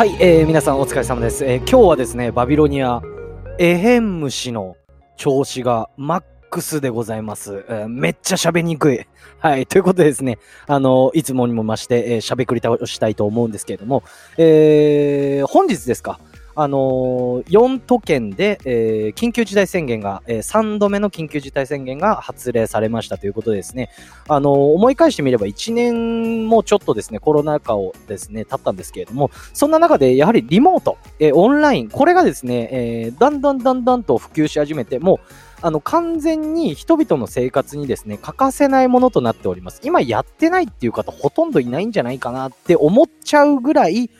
[0.00, 1.44] はい、えー、皆さんお疲れ様です。
[1.44, 3.02] えー、今日はですね、バビロニア、
[3.58, 4.78] エヘン虫の
[5.18, 7.66] 調子がマックスでございます。
[7.68, 9.06] えー、めっちゃ喋りにくい。
[9.40, 14.02] はい、ということでですね、あの、いつもにも増して、えー、喋り倒したいと思うんですけれども、
[14.38, 16.18] えー、本日ですか、
[16.54, 23.90] あのー、4都県で、えー、緊急事態宣言が、えー、3度目の緊急事態宣言が発令されましたということでですね、
[24.28, 35.18] あのー、思い返してみれば1年もちょっとですね、コロナ禍をですね、経ったんですけれども、そんな中でやはりリモート、えオンライン、これがですね、えだんだんだんだんと普及し始めて、もう、
[35.62, 39.80] あの、完全に人々の生活にですね、欠かせないものとなっております。
[39.84, 44.10] 今やってないっていう方ほとんどいないんじゃないかなって思っちゃうぐらい、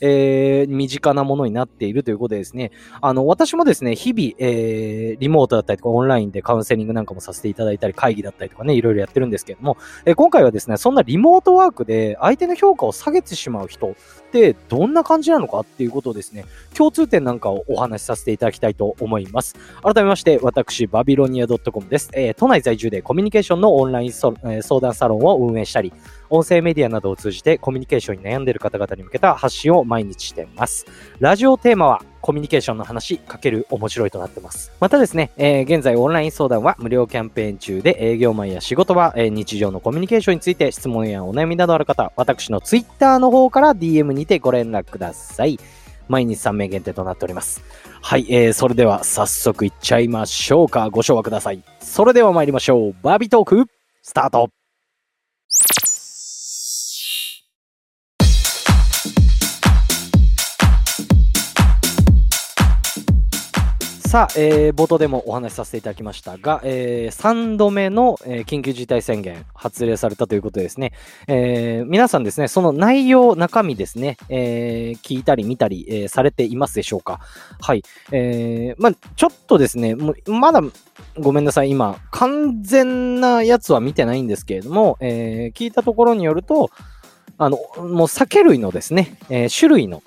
[0.00, 2.70] えー、身近なものになっているということでですね、
[3.00, 13.94] あの、私もですね、日々、えー、リモートだったりとかオンラインでカウンセリングなんかもさせていただいたり、会議だったりとかね、いろいろやってるんですけれども、えー、今回はですね、そんなリモートワークで相手の評価を下げてしまう人っ
[14.30, 19.54] てどんな感じなのかっていうことをですね、共通点なんかをお話しさせていただきたいと思います。
[19.82, 22.10] 改めまして、私、バビロニア .com です。
[22.12, 25.92] えー、都内在住でコミュニケーションのオンライン、えー、相談サロンを運営したり、
[26.30, 30.86] 音声メディアなどを通じてコミュニケーションに悩んでいる方々に向けた発信を毎日しています。
[31.20, 34.72] ラジオテーマはコミュニケーションの話かける面白いとなってます。
[34.80, 45.58] またですね、えー、現在オンライン相談は無料キャンペーン中で営業マンや仕事場、えー、日常のコミュニケーションについて質問やお悩みなどある方、私の Twitter の方から DM にてご連絡ください。
[46.08, 47.62] 毎日3名限定となっております。
[48.00, 50.88] はい、えー、それでは早速いっちゃいましょうか。
[50.90, 51.62] ご唱和ください。
[51.80, 52.94] それでは参りましょう。
[53.02, 53.66] バービートーク、
[54.02, 54.48] スタート
[64.08, 70.94] さあ、えー、冒頭でもお話しさせていただきましたが、えー、3度目の、えー、緊急事態宣言発令されたということですね。
[71.26, 77.20] えー、皆さんですね、その内容、中身ですね、えー、聞いたり見たり、えー、されていますでしょうか？
[77.60, 77.82] はい。
[78.10, 80.62] えー、まあちょっとですね、もうまだ、
[81.18, 86.70] ごめんなさい、今、完全なやつは見てないんですけれども、えー、聞いたところによると、
[87.36, 90.02] あの、もう酒類のですね、えー、種類の、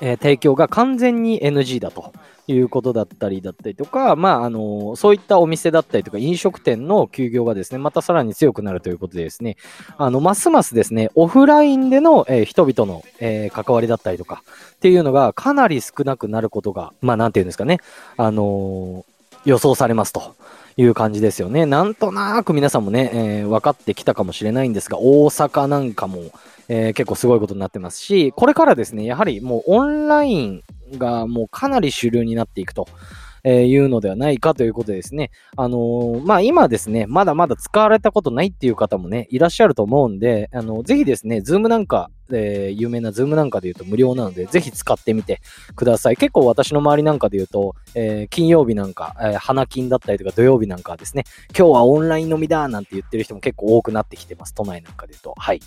[0.00, 2.12] えー、提供が完全に NG だと。
[2.46, 9.56] いうことだったりだったりとか、まあ、あの、そういったお店だったりとか、飲食店の休業がですね、またさらに強くなるということでですね、
[9.96, 14.42] あの、ますますですね、オフラインでの、えー、人々の、えー、関わりだったりとか、
[14.76, 17.80] っていうのがかなり少なくなることが、まあ、なんていうんですかね、
[18.16, 19.04] あの
[19.44, 20.34] 予想されますと。
[20.76, 21.66] いう感じですよね。
[21.66, 26.32] なんとなく皆さんもね、えー、分かってきたかもしれないんですが、大阪なんかも、
[26.68, 30.62] えー、結構すごいことになってますし、これからですね、やはりもうオンライン
[30.98, 32.86] がもうかなり主流になっていくと。
[33.44, 35.30] え、いうのではないかということでですね。
[35.56, 45.42] あのー、まあ、今ですね、まだまだ使われたことないっていう方もね、いらっしゃると思うんで、あの、ぜひですね、ズームなんか、えー、有名なズームなんかで言うと無料なので、ぜひ使ってみて
[45.76, 46.16] ください。
[46.16, 54.54] 結構私の周りなんかで言うと、えー、金曜日なんか、えー、花金だったりとか土曜日なんかはですね、今日はオンライン飲みだなんて言ってる人も結構多くなってきてます。
[54.54, 55.34] 都内なんかで言うと。
[55.36, 55.60] はい。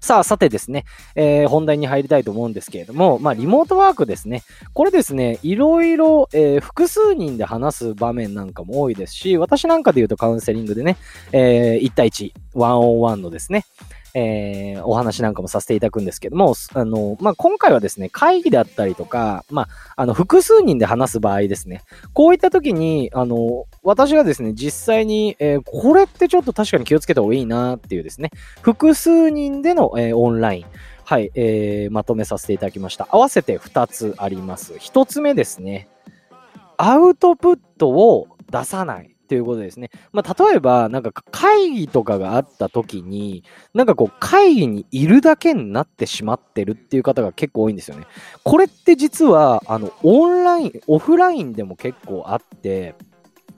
[0.00, 0.84] さあ、さてですね、
[1.14, 4.42] えー、本題に入りたいと思うんですけれども、まあ、リモートワークですね。
[4.72, 10.96] これですね、いろいろ、えー、複数人で話す場面なんかも多いですし、私なんかで言うとカウンセリングでね、
[11.32, 13.64] えー、1対1、ワンオンワンのですね、
[14.14, 21.82] えー、お話なんかもさせていただくんですけども、あの、まあ、今回はですね、会議だったりとか、まあ、あの、複数人で話す場合ですね、
[22.14, 28.30] こういった時に、あの、私がですね、実際に、えー、これってちょっと確かに気をつけた方がいいなっていうですね、
[28.62, 30.64] 複数人での、えー、オンライン、
[31.04, 33.08] はい、えー、まとめさせていただきました。
[33.10, 34.74] 合わせて2つあります。
[34.74, 35.88] 1つ目ですね、
[36.76, 39.17] アウトプットを出さない。
[39.28, 39.90] っていうことですね。
[40.10, 43.44] まあ、例えば、なんか会議とかがあった時に、
[43.74, 48.06] なんかこう会議にいるだけになってしまってるっていう方が結構多いんですよね。
[48.42, 52.94] これって実は、あの、オンライン、オフラインでも結構あって、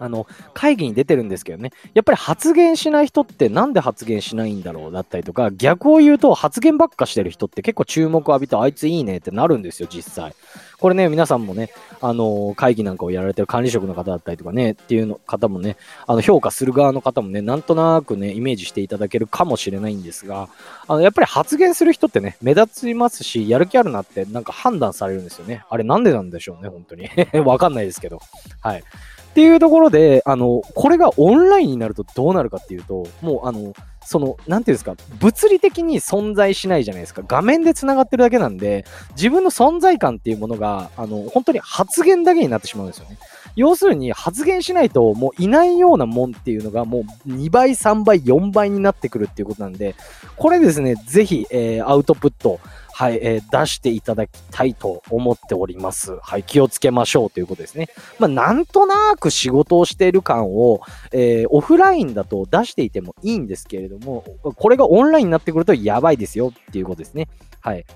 [0.00, 10.34] あの、会議に出てるんですけどね、やっぱり発言しない人ってなんで発言しないんだろうだったりとか、逆を言うと発言ばっかしてる人って結構注目浴びて、あいついいねってなるんですよ、実際。
[10.80, 11.70] これね、皆さんもね、
[12.00, 15.76] あの、会議なんかをやられてる管理職の方だったりとかね、っていうの方もね、
[16.06, 20.48] あの、評価する側の方もね、なんとなくね、イメージしていただけるかもしれないんですが、
[20.88, 25.64] あの、やっぱり発言する人ってね、目立ちますし、やる気あるなってなんか判断されるんですよね。
[25.68, 27.10] あれなんでなんでしょうね、本当に。
[27.44, 28.20] わかんないですけど。
[28.62, 28.82] はい。
[29.30, 33.72] っていうところで、あの、これがオンラインになるとどうなるかっていうと、もうあの、
[34.04, 37.22] その、なんていうんですか、物理的に存在しないじゃないですか。
[37.26, 43.18] 画面で繋がってるだけなんで、自分の存在感っていうものが、あの、本当に発言だけになってしまうんですよね。
[43.56, 49.94] 要するに発言しないともういないようなもんっていうのがもう2倍、3倍、4倍になってくるっていうことなんで、
[50.36, 52.60] これですね、ぜひ、えー、アウトプット
[53.00, 56.18] はい、えー、出していただきたいと思っております。
[56.20, 57.88] はい、気をつけましょうということですね。
[58.18, 67.28] まあ、なんとなく仕事をしている感を、えー、オフラインだと出していてもいいんですけれども、これがオンラインになってくるとやばいですよっていうことですね。
[67.62, 67.86] はい。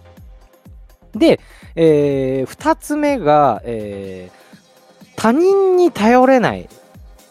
[1.14, 1.38] で、
[1.76, 6.66] えー、二つ目が、えー、他人に頼れない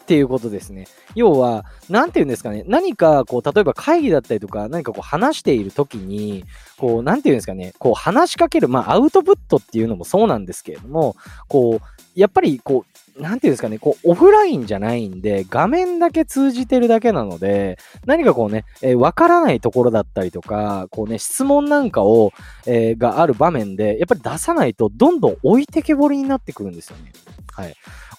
[0.04, 0.86] っていうことですね。
[1.14, 6.44] 要は、なんて言うんですかね、何かこう、例えば会議だったりとか、何かこう話しているときに、
[6.76, 11.16] こう、なんて言うんですかね、こう話しかける、まあアウトプットっていうのもそうなんですけれども、
[11.48, 22.32] こう、やっぱりこう、なんていうんですかね、こう、オフラインじゃないんで、画面だけ通じてるだけなので、何かこうね、えー、からないところだったりとか、こうね、質問なんかを、
[22.66, 27.12] えー、がある場面で、やっぱり出さないと、どんどん置いてけぼりになってくるんですよね。
[27.52, 27.76] はい。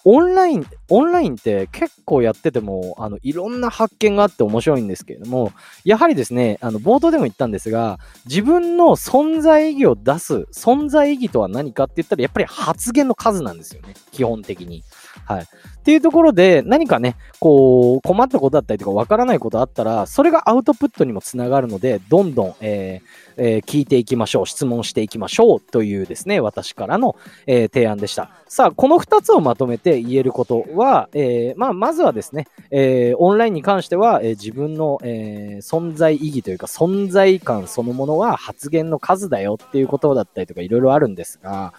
[0.07, 5.51] オンライン、オンラインって結構やってても、あの、いろんな発見があって面白いんですけれども、
[5.83, 13.95] やはりですね、あの、冒頭でも言ったんですが、自分の存在意義を出す、存在意義とは何かって言ったら、やっぱり発言の数なんですよね。
[14.11, 14.83] 基本的に。
[15.25, 15.47] はい。
[15.85, 24.47] っていうところで、何かね、こう、困ったことだったりとか、わからないことあったら、それがアウトプットにもつながるので、どんどん、えーえー、聞いていきましょう。
[24.47, 25.61] 質問していきましょう。
[25.61, 27.15] というですね、私からの、
[27.47, 28.31] えー、提案でした。
[28.47, 41.73] さあ、この2つをまとめて言えることは、えー、まあ、まずはですね、えー、オンラインに関しては、えー、自分の、えー、存在意義というか、存在感そのものは発言の数だよっていうことだったりとか、いろいろあるんですが、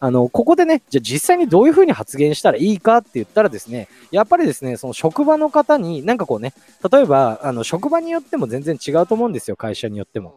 [0.00, 6.52] あの、ここでね、じゃあ実際にどういうふうに発言したらいいかって言ったらですね、やっぱりですね、その職場の方に、なんかこうね、
[6.90, 10.34] 例えば、あの、職場によっても全然違うと思うんですよ、会社によっても。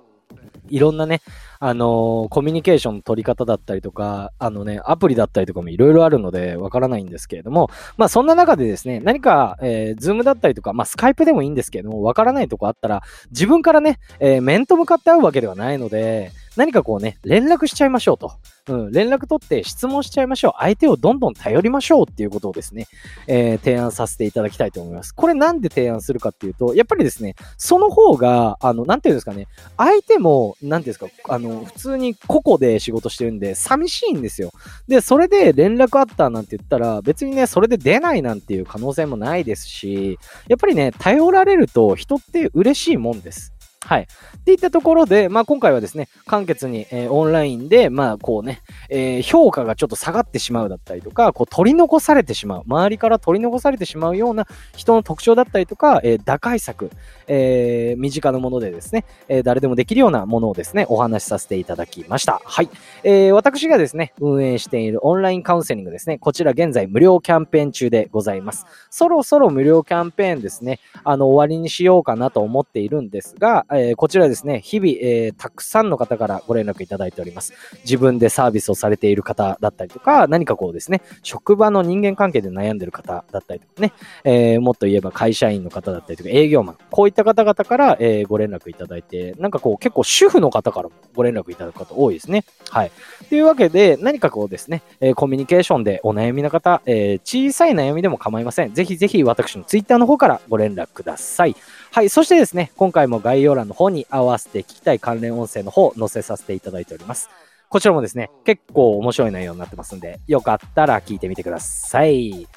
[0.70, 1.22] いろんなね、
[1.60, 18.32] あのー、コミュニケーションの取り方だったりとか、あのね、アプリだったりとかもいろいろあるので、わからないんですけれども、まあそんな中でですね、何か、えー、ズームだったりとか、まあスカイプでもいいんですけれども、わからないとこあったら、自分からね、えー、面と向かって会うわけではないので、何かこうね、連絡しちゃいましょうと。
[18.68, 20.54] うん、連絡取って質問しちゃいましょう。
[20.60, 22.88] 相手をどんどん頼りましょうっていうことをですね、
[23.28, 25.14] えー、提案させていただきたいと思います。
[25.14, 29.48] これなんで提案するかっていうと、やっぱりですね、その方が、あの、なんていうんですかね、
[29.78, 34.52] 相手も、なんていうんですか、あの、普通に個々で仕事してるんで、寂しいんですよ。
[34.88, 43.55] で、それで連絡あったなんて言ったら、別にね、それで出ないなんていう可能性もないですし、やっぱりね、頼られると人って嬉しいもんです。
[43.86, 44.08] はい。
[44.38, 56.90] っていったところで、まあ今回はですね、簡潔に、えー、オンラインで、まあこうね、えー、評価がちょっと下がってしまうだったりとか、こう取り残されてしまう、周りから取り残されてしまうような人の特徴だったりとか、えー、打開策、
[57.28, 62.42] え、身近なものでですね、え、誰でもできるようなものをですね、お話しさせていただきました。
[62.44, 62.70] はい。
[63.04, 68.66] えー、私がですね、運営しているオンラインカウンセリングですね、こちら現在無料キャンペーン中でございます。
[68.90, 77.54] そろそろ無料キャンペーンですね、あの、終わりにしようかなと思っているんですが、えー、こちらですね、日々、えー、たくさんの方からご連絡いただいております。
[77.84, 83.94] 自分でサービスをされている方だったりとか、何かこうですね、職場の人間関係で悩んでる方だったりとかね、
[84.24, 92.46] えー、もっと言えば会社員の方だったりとか、営業マン、こういった方々から、え、ご連絡いただいて、なんかこう結構主婦の方からもご連絡いただく方多いですね。
[92.70, 92.92] はい。
[93.30, 98.74] というわけで、何かこうですね、え、コミュニケーションでお悩みの方、え、小さい悩みでも構いません。
[98.74, 101.56] ぜひぜひ私の Twitter の方からご連絡ください。
[101.92, 102.10] はい。
[102.10, 107.30] そしてですね、今回も概要欄の方に合わせて聞きたい関連音声の方を、載せさせていただいております。
[107.70, 112.48] こちらもですね、結構面白い内容になってますんで、よかったら聞いてみてください。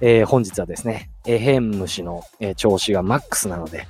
[0.00, 3.86] えー、本日はですね、エヘン虫の、えー、調子がマックスなので、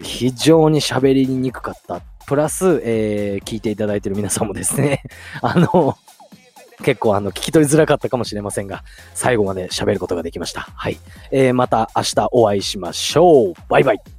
[0.00, 2.00] 非常に喋りにくかった。
[2.26, 5.02] プラス、えー、聞いていただいてる皆さんもですね、
[5.40, 5.96] あの、
[6.84, 10.60] 結構あの聞き取りづらかったかもしれませんが、最後まで喋ることができました。
[10.60, 10.98] はい。
[11.30, 13.54] えー、また明日お会いしましょう。
[13.68, 14.17] バイバイ。